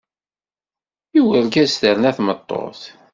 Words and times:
I 1.17 1.19
urgaz 1.31 1.71
terna 1.79 2.11
tmeṭṭut. 2.17 2.81